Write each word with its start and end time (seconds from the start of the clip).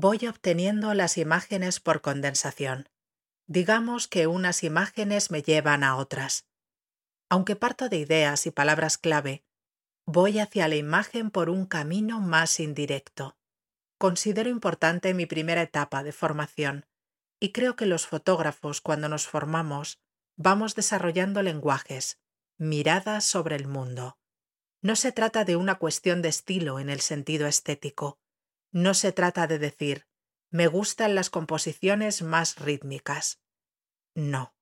voy 0.00 0.26
obteniendo 0.26 0.94
las 0.94 1.18
imágenes 1.18 1.78
por 1.78 2.00
condensación. 2.00 2.88
Digamos 3.46 4.08
que 4.08 4.26
unas 4.26 4.64
imágenes 4.64 5.30
me 5.30 5.42
llevan 5.42 5.84
a 5.84 5.96
otras. 5.96 6.46
Aunque 7.28 7.54
parto 7.54 7.90
de 7.90 7.98
ideas 7.98 8.46
y 8.46 8.50
palabras 8.50 8.96
clave, 8.96 9.44
voy 10.06 10.38
hacia 10.38 10.68
la 10.68 10.76
imagen 10.76 11.30
por 11.30 11.50
un 11.50 11.66
camino 11.66 12.18
más 12.18 12.60
indirecto. 12.60 13.36
Considero 13.98 14.48
importante 14.48 15.12
mi 15.12 15.26
primera 15.26 15.60
etapa 15.60 16.02
de 16.02 16.12
formación 16.12 16.86
y 17.38 17.52
creo 17.52 17.76
que 17.76 17.84
los 17.84 18.06
fotógrafos 18.06 18.80
cuando 18.80 19.10
nos 19.10 19.26
formamos 19.26 20.00
vamos 20.36 20.74
desarrollando 20.74 21.42
lenguajes, 21.42 22.18
miradas 22.56 23.26
sobre 23.26 23.56
el 23.56 23.68
mundo. 23.68 24.16
No 24.80 24.96
se 24.96 25.12
trata 25.12 25.44
de 25.44 25.56
una 25.56 25.74
cuestión 25.74 26.22
de 26.22 26.30
estilo 26.30 26.80
en 26.80 26.88
el 26.88 27.00
sentido 27.00 27.46
estético. 27.46 28.19
No 28.72 28.94
se 28.94 29.12
trata 29.12 29.46
de 29.48 29.58
decir, 29.58 30.06
me 30.50 30.68
gustan 30.68 31.14
las 31.14 31.30
composiciones 31.30 32.22
más 32.22 32.58
rítmicas. 32.58 33.40
No. 34.14 34.54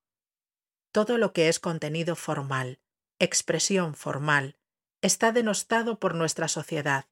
Todo 0.93 1.19
lo 1.19 1.33
que 1.33 1.49
es 1.49 1.61
contenido 1.61 2.17
formal, 2.17 2.81
expresión 3.19 3.95
formal, 3.95 4.59
está 5.03 5.33
denostado 5.33 5.99
por 5.99 6.15
nuestra 6.15 6.49
sociedad, 6.49 7.07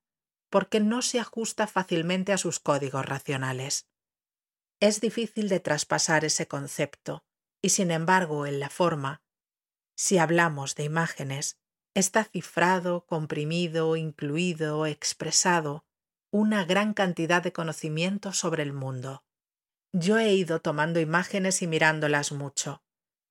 porque 0.50 0.80
no 0.80 1.02
se 1.02 1.20
ajusta 1.20 1.66
fácilmente 1.66 2.32
a 2.32 2.38
sus 2.38 2.60
códigos 2.60 3.04
racionales. 3.04 3.88
Es 4.80 5.00
difícil 5.00 5.48
de 5.48 5.60
traspasar 5.60 6.24
ese 6.24 6.48
concepto, 6.48 7.24
y 7.62 7.70
sin 7.70 7.90
embargo 7.90 8.46
en 8.46 8.60
la 8.60 8.70
forma, 8.70 9.22
si 9.96 10.18
hablamos 10.18 10.74
de 10.74 10.84
imágenes, 10.84 11.58
está 11.94 12.24
cifrado, 12.24 13.06
comprimido, 13.06 13.96
incluido, 13.96 14.86
expresado 14.86 15.85
una 16.36 16.66
gran 16.66 16.92
cantidad 16.92 17.42
de 17.42 17.54
conocimiento 17.54 18.34
sobre 18.34 18.62
el 18.62 18.74
mundo. 18.74 19.24
Yo 19.92 20.18
he 20.18 20.34
ido 20.34 20.60
tomando 20.60 21.00
imágenes 21.00 21.62
y 21.62 21.66
mirándolas 21.66 22.30
mucho. 22.30 22.82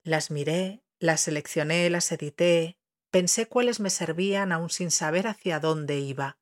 Las 0.03 0.31
miré, 0.31 0.83
las 0.97 1.21
seleccioné, 1.21 1.87
las 1.91 2.11
edité, 2.11 2.79
pensé 3.11 3.47
cuáles 3.47 3.79
me 3.79 3.91
servían 3.91 4.51
aún 4.51 4.71
sin 4.71 4.89
saber 4.89 5.27
hacia 5.27 5.59
dónde 5.59 5.99
iba. 5.99 6.39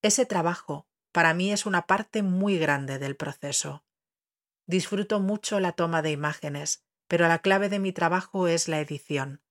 Ese 0.00 0.26
trabajo 0.26 0.86
para 1.10 1.34
mí 1.34 1.50
es 1.50 1.66
una 1.66 1.88
parte 1.88 2.22
muy 2.22 2.56
grande 2.56 3.00
del 3.00 3.16
proceso. 3.16 3.84
Disfruto 4.66 5.18
mucho 5.18 5.58
la 5.58 5.72
toma 5.72 6.02
de 6.02 6.12
imágenes, 6.12 6.84
pero 7.08 7.26
la 7.26 7.40
clave 7.40 7.68
de 7.68 7.80
mi 7.80 7.92
trabajo 7.92 8.46
es 8.46 8.68
la 8.68 8.78
edición. 8.78 9.42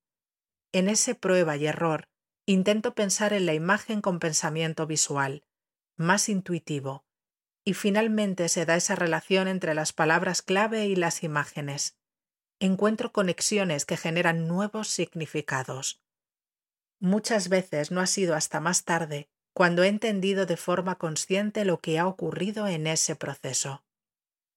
En 0.72 0.88
ese 0.88 1.16
prueba 1.16 1.58
y 1.58 1.68
error 1.68 2.08
intento 2.46 2.96
pensar 2.96 3.34
en 3.34 3.46
la 3.46 3.54
imagen 3.54 4.00
con 4.00 4.20
pensamiento 4.20 4.88
visual, 4.88 5.44
más 5.96 6.30
intuitivo, 6.30 7.06
y 7.66 7.74
finalmente 7.74 8.50
se 8.50 8.66
da 8.66 8.76
esa 8.76 8.96
relación 8.96 9.48
entre 9.48 9.74
las 9.74 9.94
palabras 9.94 10.42
clave 10.42 10.88
y 10.88 10.96
las 10.96 11.24
imágenes. 11.24 11.98
Encuentro 12.60 13.12
conexiones 13.12 13.86
que 13.86 13.98
generan 13.98 14.48
nuevos 14.48 14.88
significados. 14.88 16.02
Muchas 17.00 17.50
veces 17.50 17.92
no 17.92 18.02
ha 18.02 18.08
sido 18.08 18.36
hasta 18.36 18.60
más 18.60 18.86
tarde 18.86 19.30
cuando 19.54 19.84
he 19.84 19.88
entendido 19.88 20.46
de 20.46 20.58
forma 20.58 20.98
consciente 20.98 21.64
lo 21.64 21.80
que 21.80 22.00
ha 22.00 22.08
ocurrido 22.08 22.68
en 22.68 22.88
ese 22.88 23.16
proceso. 23.16 23.84